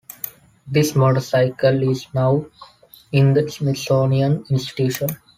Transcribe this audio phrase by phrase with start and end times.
[0.65, 2.47] This motorcycle is now
[3.11, 5.09] in the Smithsonian Institution.